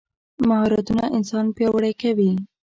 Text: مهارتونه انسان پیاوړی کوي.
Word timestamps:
مهارتونه 0.49 1.03
انسان 1.17 1.45
پیاوړی 1.55 1.93
کوي. 2.01 2.31